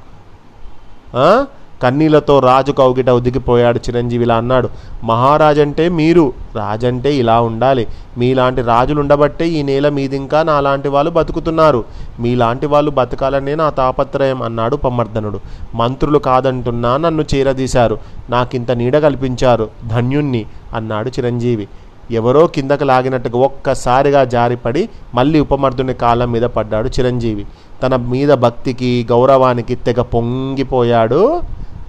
కన్నీళ్ళతో 1.83 2.39
రాజు 2.39 2.73
కౌగిట 2.73 3.11
ఉదిగిపోయాడు 3.11 3.79
చిరంజీవి 3.79 4.25
ఇలా 4.25 4.37
అన్నాడు 4.37 4.69
మహారాజంటే 5.05 5.89
మీరు 5.89 6.33
రాజంటే 6.57 7.15
ఇలా 7.15 7.41
ఉండాలి. 7.41 7.87
మీలాంటి 8.19 8.63
రాజులు 8.63 9.01
ఉండబట్టే 9.01 9.49
ఈ 9.49 9.63
నేల 9.63 9.89
మీదింకా 9.89 10.43
నాలాంటి 10.43 10.89
వాళ్ళు 10.89 11.11
బతుకుతున్నారు. 11.11 11.85
మీలాంటి 12.21 12.67
వాళ్ళు 12.67 12.91
బతకాలనే 12.91 13.55
నా 13.55 13.71
తాపత్రయం 13.71 14.43
అన్నాడు 14.43 14.77
పమ్మర్ధనుడు 14.77 15.41
మంత్రులు 15.75 16.19
కాదంటున్నా 16.19 16.97
నన్ను 16.97 17.25
చేరదీశారు. 17.35 17.99
నాకింత 18.31 18.71
నీడ 18.71 18.99
కల్పించారు 18.99 19.69
ధన్యుణ్ణి 19.87 20.47
అన్నాడు 20.75 21.09
చిరంజీవి. 21.09 21.69
ఎవరో 22.11 22.47
కిందకు 22.47 22.85
లాగినట్టుగా 22.85 23.39
ఒక్కసారిగా 23.39 24.25
జారిపడి 24.25 24.89
మళ్ళీ 25.15 25.41
ఉపమర్దుని 25.41 25.95
కాళ్ళ 25.95 26.25
మీద 26.25 26.43
పడ్డాడు 26.43 26.89
చిరంజీవి. 26.89 27.47
తన 27.83 27.97
మీద 27.97 28.35
భక్తికి 28.35 29.07
గౌరవానికి 29.11 29.75
తెగ 29.75 30.03
పొంగిపోయాడు 30.03 31.41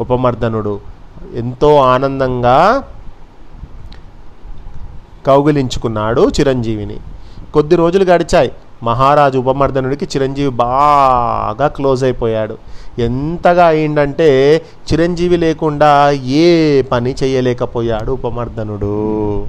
ఉపమర్దనుడు. 0.02 0.80
ఎంతో 1.36 1.76
ఆనందంగా 1.76 2.84
కౌగిలించుకున్నాడు 5.28 6.30
చిరంజీవిని. 6.40 6.98
కొద్ది 7.54 7.76
రోజులు 7.76 8.04
గడిచాయి. 8.04 8.52
మహారాజు 8.84 9.38
ఉపమర్దనుడికి 9.38 10.06
చిరంజీవి 10.06 10.50
బాగా 10.50 11.68
క్లోజ్ 11.68 12.04
అయిపోయాడు. 12.04 12.58
ఎంతగా 13.00 13.66
అయిందంటే 13.66 14.62
చిరంజీవి 14.94 15.38
లేకుండా 15.38 16.12
ఏ 16.12 16.82
పని 16.82 17.16
చేయలేకపోయాడు 17.24 18.12
ఉపమర్దనుడు. 18.12 19.46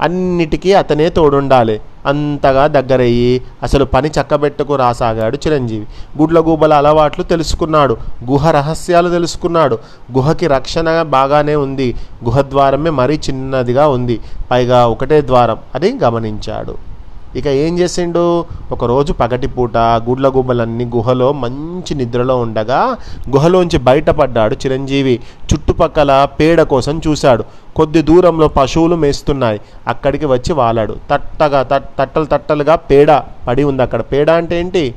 అన్నిటికీ 0.00 0.72
అతనే 0.72 1.08
తోడుండాలి. 1.08 1.80
అంతగా 2.06 2.66
దగ్గరయ్యి 2.66 3.42
అసలు 3.62 3.84
పని 3.84 4.08
చక్కబెట్టుకు 4.08 4.76
రాసాగాడు 4.76 5.36
చిరంజీవి. 5.36 5.86
గుడ్లగూబల 6.18 6.74
అలవాట్లు 6.74 7.24
తెలుసుకున్నాడు. 7.24 7.96
గుహ 8.30 8.50
రహస్యాలు 8.50 9.08
తెలుసుకున్నాడు. 9.08 9.78
గుహకి 10.12 10.46
రక్షణ 10.46 11.02
బాగానే 11.02 11.56
ఉంది. 11.56 11.94
గుహ 12.24 12.40
ద్వారమే 12.40 12.90
మరీ 12.90 13.16
చిన్నదిగా 13.16 13.88
ఉంది. 13.88 14.20
పైగా 14.50 14.86
ఒకటే 14.86 15.22
ద్వారం 15.22 15.58
అని 15.74 15.98
గమనించాడు. 16.02 16.95
ఇక 17.36 17.46
ఏం 17.46 17.78
చేసిండు? 17.78 18.44
ఒకరోజు 18.72 19.12
పగటిపూట 19.12 19.76
గుడ్ల 19.76 20.10
గుడ్లగూబలన్నీ 20.10 20.84
గుహలో 20.84 21.32
మంచి 21.32 21.94
నిద్రలో 21.94 22.40
ఉండగా 22.40 22.96
గుహలోంచి 23.30 23.78
బయటపడ్డాడు 23.78 24.54
చిరంజీవి. 24.54 25.20
చుట్టుపక్కల 25.54 26.28
పేడ 26.40 26.62
కోసం 26.62 27.00
చూశాడు. 27.08 27.44
కొద్ది 27.76 28.02
దూరంలో 28.02 28.48
పశువులు 28.48 28.96
మేస్తున్నాయి. 28.96 29.60
అక్కడికి 29.88 30.26
వచ్చి 30.26 30.52
వాలాడు. 30.52 30.96
తట్టగా 31.10 31.62
తట్- 31.62 31.86
తట్టలు 31.98 32.24
తట్టలుగా 32.24 32.76
పేడ 32.76 33.12
పడి 33.48 33.64
ఉంది 33.64 33.82
అక్కడ. 33.82 34.00
పేడ 34.00 34.30
అంటే 34.30 34.60
ఏంటి? 34.60 34.94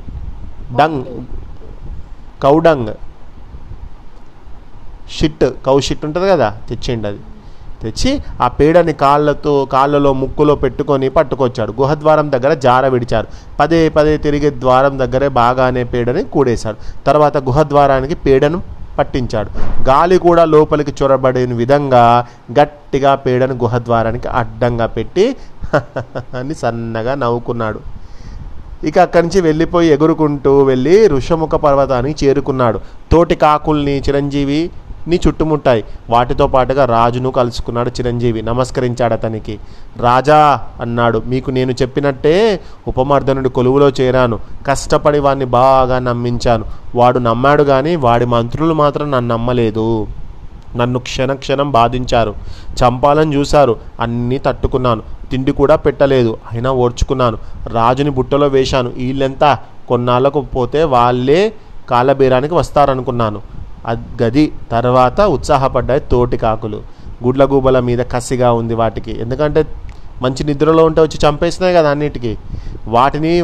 Dung. 0.78 1.04
Cow dung. 2.42 2.88
Shit. 5.18 5.44
Cow 5.66 5.80
shit 5.80 6.04
ఉంటుంది 6.04 6.28
కదా? 6.28 6.56
తెచ్చిండు 6.68 7.08
అది 7.08 7.18
తెచ్చి 7.82 8.22
ఆ 8.40 8.48
పేడని 8.48 8.92
కాళ్ళతో 8.92 9.64
కాళ్ళలో 9.64 10.12
ముక్కులో 10.12 10.54
పెట్టుకొని 10.54 11.08
పట్టుకొచ్చాడు. 11.08 11.74
గుహద్వారం 11.80 12.32
దగ్గర 12.32 12.54
జార 12.54 12.88
విడిచారు. 12.88 13.28
పదే 13.60 13.88
పదే 13.88 14.16
తిరిగి 14.16 14.50
ద్వారం 14.50 14.98
దగ్గరే 14.98 15.28
బాగానే 15.28 15.84
పేడని 15.84 16.24
కూడేశాడు. 16.24 16.76
తర్వాత 17.06 17.36
గుహద్వారానికి 17.38 18.14
పేడను 18.14 18.62
పట్టించాడు. 18.98 19.50
గాలి 19.88 20.18
కూడా 20.18 20.44
లోపలికి 20.44 20.92
చొరబడిన 21.02 21.54
విధంగా 21.54 22.26
గట్టిగా 22.60 23.14
పేడను 23.14 23.54
గుహద్వారానికి 23.54 24.28
అడ్డంగా 24.28 24.86
పెట్టి 24.86 25.36
అని 26.38 26.54
సన్నగా 26.54 27.14
నవ్వుకున్నాడు. 27.14 27.80
ఇక 28.84 28.98
అక్కడి 28.98 29.22
నుంచి 29.26 29.40
వెళ్ళిపోయి 29.40 29.88
ఎగురుకుంటూ 29.88 30.62
వెళ్ళి 30.62 31.08
ఋషముఖ 31.08 31.54
పర్వతానికి 31.54 32.26
చేరుకున్నాడు. 32.26 32.78
తోటి 33.12 33.34
కాకుల్ని 33.34 33.98
చిరంజీవి 33.98 34.70
నీ 35.08 35.20
చుట్టుముట్టాయి. 35.28 35.84
వాటితో 36.10 36.46
పాటుగా 36.46 36.84
రాజును 36.84 37.30
కలుసుకున్నాడు 37.30 37.88
చిరంజీవి. 37.90 38.42
నమస్కరించాడు 38.42 39.12
అతనికి. 39.12 39.58
రాజా 39.96 40.60
అన్నాడు 40.80 41.22
మీకు 41.26 41.50
నేను 41.50 41.72
చెప్పినట్టే 41.72 42.60
ఉపమర్దనుడి 42.88 43.48
కొలువులో 43.48 43.88
చేరాను. 43.88 44.38
కష్టపడి 44.66 45.18
వాడిని 45.18 45.44
బాగా 45.44 45.98
నమ్మించాను. 45.98 46.64
వాడు 46.94 47.18
నమ్మాడు 47.18 47.62
కానీ 47.62 47.96
వాడి 47.96 48.24
మంత్రులు 48.24 48.74
మాత్రం 48.74 49.10
నన్ను 49.10 49.34
నమ్మలేదు. 49.34 50.06
నన్ను 50.76 50.98
క్షణ 50.98 51.32
క్షణం 51.32 51.70
బాధించారు. 51.70 52.34
చంపాలని 52.84 53.36
చూశారు. 53.36 53.76
అన్నీ 54.00 54.38
తట్టుకున్నాను. 54.38 55.02
తిండి 55.30 55.52
కూడా 55.52 55.76
పెట్టలేదు. 55.76 56.38
అయినా 56.52 56.72
ఓర్చుకున్నాను. 56.72 57.38
రాజుని 57.66 58.10
బుట్టలో 58.10 58.46
వేశాను. 58.46 58.90
వీళ్ళెంతా 58.96 59.58
కొన్నాళ్ళకు 59.88 60.40
పోతే 60.40 60.84
వాళ్ళే 60.84 61.52
కాలబేరానికి 61.90 62.54
వస్తారనుకున్నాను. 62.54 63.42
గది 64.22 64.52
తర్వాత 64.72 65.20
ఉత్సాహపడ్డాయి 65.20 66.00
తోటి 66.00 66.36
కాకులు. 66.36 66.82
గుడ్లగూబల 67.24 67.80
మీద 67.80 67.98
కసిగా 67.98 68.52
ఉంది 68.52 68.74
వాటికి. 68.74 69.20
ఎందుకంటే 69.20 69.66
మంచి 70.22 70.44
నిద్రలో 70.44 70.84
ఉంటే 70.84 71.00
వచ్చి 71.00 71.28
చంపేసినాయి 71.28 71.74
కదా 71.74 71.90
అన్నిటికీ. 71.90 72.36
వాటిని 72.88 73.42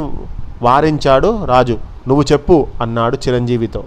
వారించాడు 0.63 1.45
రాజు. 1.45 1.79
నువ్వు 2.09 2.25
చెప్పు 2.33 2.67
అన్నాడు 2.83 3.17
చిరంజీవితో. 3.29 3.85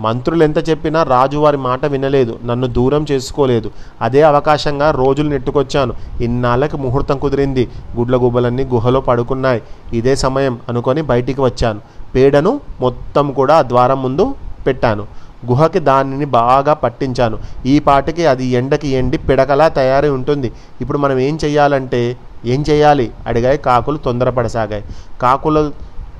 మంత్రులు 0.00 0.44
ఎంత 0.44 0.68
చెప్పినా 0.68 1.02
రాజు 1.02 1.38
వారి 1.38 1.56
మాట 1.56 1.86
వినలేదు. 1.86 2.38
నన్ను 2.44 2.66
దూరం 2.66 3.06
చేసుకోలేదు. 3.10 3.70
అదే 4.02 4.22
అవకాశంగా 4.22 4.90
రోజులు 4.90 5.28
నెట్టుకొచ్చాను. 5.28 5.94
ఇన్నాళ్ళకి 6.20 6.76
ముహూర్తం 6.76 7.18
కుదిరింది. 7.18 7.68
గుడ్లగుబ్బలన్నీ 7.96 8.64
గుహలో 8.64 9.00
పడుకున్నాయి. 9.00 9.62
ఇదే 9.92 10.16
సమయం 10.16 10.58
అనుకొని 10.68 11.02
బయటికి 11.02 11.40
వచ్చాను. 11.40 11.80
పేడను 12.14 12.60
మొత్తం 12.80 13.32
కూడా 13.32 13.56
ఆ 13.56 13.62
ద్వారం 13.62 14.02
ముందు 14.02 14.34
పెట్టాను. 14.66 15.06
గుహకి 15.46 15.78
దానిని 15.78 16.24
బాగా 16.24 16.72
పట్టించాను. 16.72 17.38
ఈ 17.66 17.78
పాటికి 17.78 18.26
అది 18.26 18.46
ఎండకి 18.46 18.88
ఎండి 18.88 19.18
పిడకలా 19.18 19.68
తయారై 19.68 20.08
ఉంటుంది. 20.08 20.52
ఇప్పుడు 20.80 20.98
మనం 20.98 21.18
ఏం 21.18 21.38
చెయ్యాలంటే 21.44 22.16
ఏం 22.44 22.64
చేయాలి 22.70 23.10
అడిగాయి 23.26 23.58
కాకులు 23.58 23.96
తొందరపడసాగాయి. 23.96 24.84
కాకులు 25.22 25.72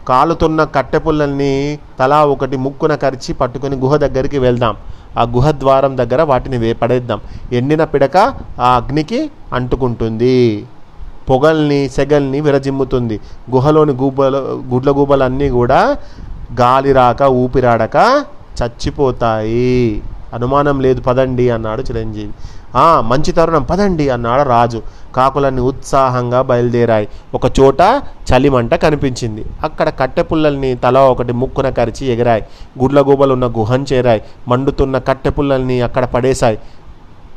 కాలుతున్న 0.09 0.65
కట్టెపుల్లల్ని 0.65 1.79
తలా 1.99 2.25
ఒకటి 2.25 2.57
ముక్కున 2.57 2.95
కరిచి 2.95 3.35
పట్టుకొని 3.35 3.77
గుహ 3.77 3.97
దగ్గరికి 3.97 4.39
వెళ్దాం. 4.39 4.77
ఆ 5.19 5.23
గుహ 5.23 5.51
ద్వారం 5.51 5.99
దగ్గర 5.99 6.23
వాటిని 6.23 6.59
వేపడేద్దాం. 6.59 7.21
ఎండిన 7.53 7.85
పిడక 7.85 8.17
ఆ 8.61 8.77
అగ్నికి 8.77 9.31
అంటుకుంటుంది. 9.53 10.67
పొగల్ని 11.31 11.89
సెగల్ని 11.89 12.41
విరజిమ్ముతుంది. 12.41 13.21
గుహలోని 13.51 13.93
గూబల 13.93 14.37
గుడ్ల 14.73 14.91
గూబలన్నీ 14.91 15.49
కూడా 15.49 15.97
గాలి 16.61 16.93
రాక 16.93 17.23
ఊపిరాడక 17.23 18.25
చచ్చిపోతాయి. 18.63 20.03
అనుమానం 20.35 20.81
లేదు 20.81 21.01
పదండి 21.01 21.51
అన్నాడు 21.51 21.83
చిరంజీవి. 21.83 22.31
"ఆ, 22.75 23.01
మంచి 23.01 23.33
తరుణం 23.33 23.63
పదండి 23.63 24.09
అన్నాడు 24.09 24.49
రాజు. 24.49 24.83
కాకులన్నీ 25.17 25.63
ఉత్సాహంగా 25.63 26.43
బయలుదేరాయి. 26.43 27.09
ఒక 27.35 27.61
చోట 27.61 27.81
చలిమంట 28.01 28.75
కనిపించింది. 28.75 29.45
అక్కడ 29.65 29.89
కట్టెపుల్లల్ని 29.89 30.75
తల 30.75 30.99
ఒకటి 30.99 31.33
ముక్కున 31.33 31.69
కరిచి 31.69 32.07
ఎగిరాయి. 32.07 32.43
గుడ్లగూబలున్న 32.83 33.47
గుహం 33.47 33.87
చేరాయి. 33.93 34.23
మండుతున్న 34.49 34.99
కట్టెపుల్లల్ని 34.99 35.81
అక్కడ 35.81 36.05
పడేశాయి. 36.05 36.59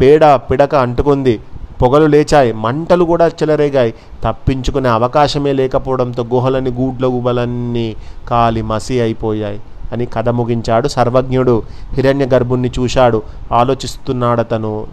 పేడ 0.02 0.26
పిడక 0.26 0.76
అంటుకుంది. 0.76 1.40
పొగలు 1.82 2.06
లేచాయి. 2.06 2.54
మంటలు 2.54 3.04
కూడా 3.04 3.28
చెలరేగాయి. 3.28 3.94
తప్పించుకునే 4.24 4.90
అవకాశమే 4.90 5.54
లేకపోవడంతో 5.54 6.24
గుహలని 6.24 6.70
గూడ్ల 6.70 7.06
గుబలన్నీ 7.06 7.96
కాలి 8.28 8.62
మసి 8.62 9.02
అయిపోయాయి. 9.02 9.60
అని 9.91 10.05
కథ 10.05 10.29
ముగించాడు. 10.29 10.88
సర్వజ్ఞుడు 10.88 11.63
హిరణ్య 11.93 12.25
గర్భుణ్ణి 12.25 12.72
చూశాడు. 12.79 13.22
ఆలోచిస్తున్నాడతను. 13.51 14.88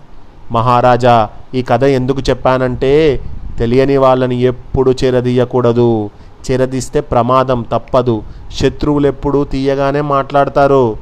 మహారాజా 0.52 1.28
ఈ 1.54 1.62
కథ 1.62 1.84
ఎందుకు 1.84 2.20
చెప్పానంటే 2.20 3.20
తెలియని 3.58 3.96
వాళ్ళని 3.96 4.36
ఎప్పుడు 4.36 4.94
చేరదీయకూడదు. 5.04 6.10
చేరదీస్తే 6.50 7.00
ప్రమాదం 7.00 7.64
తప్పదు. 7.72 8.22
శత్రువులు 8.54 9.06
ఎప్పుడు 9.06 9.44
తీయగానే 9.44 10.00
మాట్లాడతారు. 10.00 10.96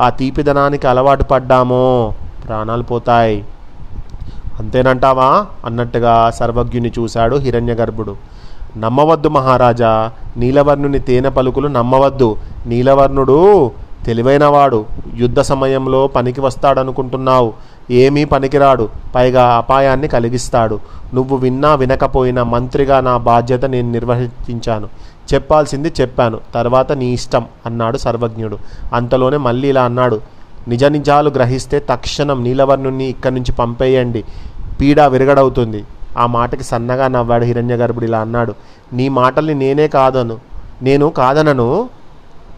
ఆ 0.00 0.10
తీపిదనానికి 0.10 0.86
అలవాటు 0.86 1.24
పడ్డామో? 1.24 2.12
ప్రాణాలు 2.46 2.82
పోతాయి. 2.82 3.44
అంతేనంటావా? 4.58 5.46
అన్నట్టుగా 5.64 6.30
సర్వజ్ఞుని 6.30 6.92
చూశాడు 6.98 7.36
హిరణ్యగర్భుడు 7.36 8.16
నమ్మవద్దు 8.76 9.28
మహారాజా 9.28 10.10
నీలవర్ణుని 10.36 10.98
తేనె 10.98 11.28
పలుకులు 11.28 11.68
నమ్మవద్దు. 11.68 12.36
నీలవర్ణుడు 12.66 13.70
తెలివైనవాడు 14.06 14.84
యుద్ధ 15.16 15.40
సమయంలో 15.40 16.06
పనికి 16.06 16.40
వస్తాడనుకుంటున్నావు. 16.40 17.52
ఏమీ 17.90 18.24
పనికిరాడు 18.24 18.88
పైగా 19.14 19.44
అపాయాన్ని 19.44 20.08
కలిగిస్తాడు. 20.08 20.80
నువ్వు 21.14 21.36
విన్నా 21.36 21.74
వినకపోయినా 21.74 22.44
మంత్రిగా 22.44 23.00
నా 23.00 23.16
బాధ్యత 23.16 23.64
నేను 23.64 23.90
నిర్వహించాను. 23.90 24.88
చెప్పాల్సింది 25.34 25.92
చెప్పాను 26.00 26.40
తర్వాత 26.54 26.92
నీ 26.92 27.06
ఇష్టం 27.06 27.44
అన్నాడు 27.66 27.98
సర్వజ్ఞుడు. 27.98 28.58
అంతలోనే 28.92 29.36
మళ్ళీ 29.36 29.68
ఇలా 29.68 29.82
అన్నాడు 29.82 30.20
నిజ 30.68 30.84
నిజాలు 30.84 31.30
గ్రహిస్తే 31.30 31.82
తక్షణం 31.90 32.44
నీలవర్ణుని 32.44 33.04
ఇక్కడి 33.04 33.34
నుంచి 33.34 33.52
పంపేయండి. 33.52 34.24
పీడ 34.80 35.00
విరగడవుతుంది. 35.00 35.84
ఆ 36.18 36.26
మాటకి 36.26 36.64
సన్నగా 36.64 37.08
నవ్వాడు 37.08 37.44
హిరణ్యగర్భుడు 37.44 38.04
ఇలా 38.04 38.18
అన్నాడు 38.18 38.54
నీ 38.92 39.08
మాటల్ని 39.08 39.54
నేనే 39.54 39.88
కాదను. 39.88 40.38
నేను 40.82 41.08
కాదనను. 41.08 41.88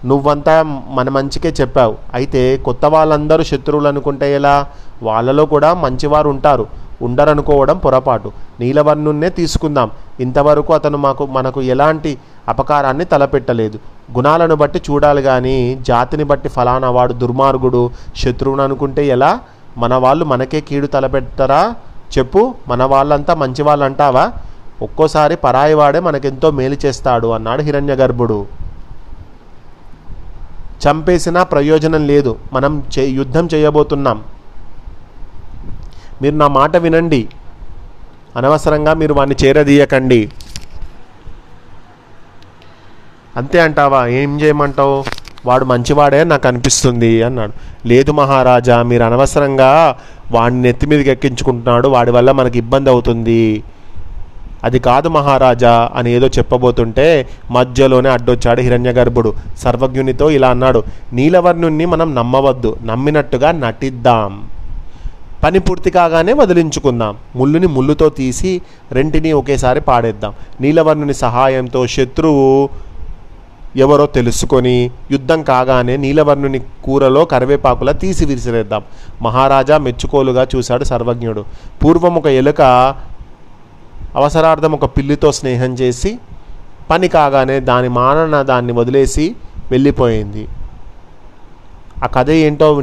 నువ్వంతా 0.05 0.63
మన 0.91 1.09
మంచికే 1.09 1.55
చెప్పావు. 1.61 1.97
అయితే 2.15 2.57
కొత్త 2.57 2.85
వాళ్ళందరూ 2.85 3.43
శత్రువులు 3.43 3.89
అనుకుంటే 3.89 4.35
ఎలా? 4.35 4.67
వాళ్ళలో 5.03 5.47
కూడా 5.47 5.75
మంచివారు 5.75 6.29
ఉంటారు. 6.29 6.67
ఉండరనుకోవడం 7.03 7.79
పొరపాటు. 7.79 8.33
నీలవర్ణున్నే 8.61 9.29
తీసుకుందాం. 9.29 9.91
ఇంతవరకు 10.21 10.73
అతను 10.73 10.99
మాకు 10.99 11.27
మనకు 11.27 11.63
ఎలాంటి 11.63 12.19
అపకారాన్ని 12.49 13.05
తలపెట్టలేదు. 13.05 13.79
గుణాలను 14.17 14.55
బట్టి 14.55 14.83
చూడాలి 14.91 15.23
కానీ 15.23 15.79
జాతిని 15.81 16.25
బట్టి 16.25 16.49
ఫలానా 16.49 16.91
వాడు 16.91 17.13
దుర్మార్గుడు 17.13 17.91
శత్రువును 18.17 18.65
అనుకుంటే 18.65 19.07
ఎలా? 19.07 19.41
మన 19.77 19.95
వాళ్ళు 19.95 20.25
మనకే 20.25 20.61
కీడు 20.61 20.87
తలపెడతారా? 20.87 21.75
చెప్పు 22.19 22.55
మన 22.69 22.85
వాళ్ళంతా 22.85 23.35
మంచి 23.35 23.63
వాళ్ళంటావా? 23.63 24.33
ఒక్కోసారి 24.83 25.37
పరాయి 25.37 25.75
వాడే 25.75 26.01
మనకెంతో 26.01 26.51
మేలు 26.51 26.77
చేస్తాడు 26.85 27.29
అన్నాడు 27.29 27.63
హిరణ్యగర్భుడు 27.63 28.47
చంపేసినా 30.83 31.43
ప్రయోజనం 31.43 32.07
లేదు 32.07 32.39
మనం 32.53 32.83
చే 32.99 33.07
యుద్ధం 33.07 33.49
చేయబోతున్నాం. 33.55 34.25
మీరు 36.23 36.35
నా 36.35 36.49
మాట 36.49 36.77
వినండి. 36.77 37.29
అనవసరంగా 38.37 38.95
మీరు 38.95 39.15
వాడిని 39.15 39.37
చేరదీయకండి. 39.45 40.33
అంతే 43.37 43.61
అంటావా? 43.61 44.07
ఏం 44.07 44.41
చేయమంటావు? 44.41 45.22
వాడు 45.47 45.65
మంచివాడే 45.65 46.25
నాకు 46.25 46.49
అనిపిస్తుంది 46.49 47.23
అన్నాడు. 47.23 47.53
లేదు 47.89 48.13
మహారాజా 48.13 48.83
మీరు 48.83 49.03
అనవసరంగా 49.03 49.97
వాడిని 50.33 50.63
నెత్తి 50.63 50.87
మీదకి 50.87 51.11
ఎక్కించుకుంటున్నాడు 51.11 51.89
వాడి 51.89 52.11
వల్ల 52.11 52.31
మనకి 52.33 52.59
ఇబ్బంది 52.59 52.91
అవుతుంది. 52.91 53.63
అది 54.65 54.79
కాదు 54.79 55.09
మహారాజా 55.09 55.91
అని 55.95 56.13
ఏదో 56.13 56.27
చెప్పబోతుంటే 56.27 57.29
మధ్యలోనే 57.51 58.11
అడ్డొచ్చాడు 58.11 58.61
హిరణ్యగర్భుడు. 58.61 59.35
సర్వజ్ఞునితో 59.59 60.31
ఇలా 60.31 60.49
అన్నాడు 60.49 60.83
నీలవర్ణుణ్ణి 61.13 61.87
మనం 61.87 62.15
నమ్మవద్దు 62.15 62.77
నమ్మినట్టుగా 62.85 63.53
నటిద్దాం. 63.53 64.49
పని 65.45 65.59
పూర్తి 65.59 65.91
కాగానే 65.91 66.33
వదిలించుకుందాం. 66.33 67.17
ముళ్ళుని 67.37 67.67
ముళ్ళుతో 67.67 68.09
తీసి 68.09 68.63
రెంటిని 68.93 69.33
ఒకేసారి 69.33 69.81
పాడేద్దాం. 69.81 70.33
నీలవర్ణుని 70.61 71.15
సహాయంతో 71.15 71.87
శత్రువు 71.87 72.69
ఎవరో 73.77 74.07
తెలుసుకొని 74.07 74.91
యుద్ధం 75.11 75.43
కాగానే 75.43 75.97
నీలవర్ణుని 75.97 76.59
కూరలో 76.59 77.25
కరివేపాకులా 77.25 77.93
తీసి 77.93 78.25
విసిరేద్దాం 78.25 78.83
మహారాజా 79.23 79.79
మెచ్చుకోలుగా 79.79 80.47
చూశాడు 80.57 80.85
సర్వజ్ఞుడు. 80.85 81.45
పూర్వం 81.85 82.15
ఒక 82.15 82.27
ఎలుక 82.27 82.63
అవసరార్థం 84.15 84.73
ఒక 84.73 84.85
పిల్లితో 84.85 85.33
స్నేహం 85.33 85.75
చేసి 85.75 86.19
పని 86.91 87.09
కాగానే 87.09 87.61
దాని 87.61 87.89
మానన 87.89 88.43
దాన్ని 88.43 88.73
వదిలేసి 88.73 89.37
వెళ్ళిపోయింది. 89.71 90.49
ఆ 92.05 92.07
కథ 92.07 92.31
ఏంటో 92.31 92.83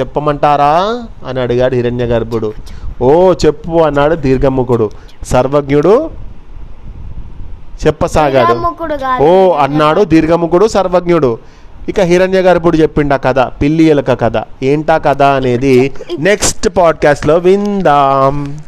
చెప్పమంటారా? 0.00 1.02
అని 1.26 1.40
అడిగాడు 1.40 1.74
హిరణ్య 1.74 2.04
గర్భుడు 2.04 2.52
ఓ 3.02 3.32
చెప్పు 3.32 3.70
అన్నాడు 3.70 4.14
దీర్ఘముఖుడు. 4.14 4.90
సర్వజ్ఞుడు 5.26 6.10
చెప్పసాగాడు. 7.86 8.54
ఓ 9.22 9.52
అన్నాడు 9.52 10.04
దీర్ఘముఖుడు 10.04 10.66
సర్వజ్ఞుడు. 10.68 11.38
ఇక 11.88 12.00
హిరణ్య 12.00 12.40
గర్భుడు 12.40 12.76
చెప్పిండు 12.76 13.14
ఆ 13.14 13.16
కథ 13.16 13.38
పిల్లి 13.38 13.84
ఎలక 13.84 14.20
కథ. 14.20 14.42
ఏంటా 14.62 14.98
కథ 14.98 15.22
అనేది 15.22 15.94
నెక్స్ట్ 16.18 16.68
పాడ్కాస్ట్లో 16.78 17.36
విందాం. 17.36 18.58